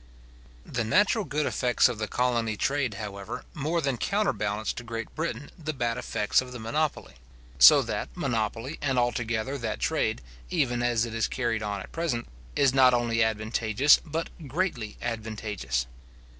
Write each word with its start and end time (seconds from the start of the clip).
The 0.65 0.83
natural 0.83 1.25
good 1.25 1.45
effects 1.45 1.87
of 1.87 1.99
the 1.99 2.07
colony 2.07 2.57
trade, 2.57 2.95
however, 2.95 3.45
more 3.53 3.81
than 3.81 3.97
counterbalance 3.99 4.73
to 4.73 4.83
Great 4.83 5.13
Britain 5.13 5.51
the 5.63 5.73
bad 5.75 5.95
effects 5.95 6.41
of 6.41 6.51
the 6.51 6.57
monopoly; 6.57 7.17
so 7.59 7.83
that, 7.83 8.09
monopoly 8.17 8.79
and 8.81 8.97
altogether, 8.97 9.59
that 9.59 9.79
trade, 9.79 10.23
even 10.49 10.81
as 10.81 11.05
it 11.05 11.13
is 11.13 11.27
carried 11.27 11.61
on 11.61 11.81
at 11.81 11.91
present, 11.91 12.25
is 12.55 12.73
not 12.73 12.95
only 12.95 13.21
advantageous, 13.23 13.99
but 14.03 14.31
greatly 14.47 14.97
advantageous. 15.03 15.85